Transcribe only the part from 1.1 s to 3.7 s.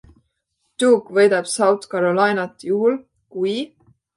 võidab South Carolinat juhul, kui...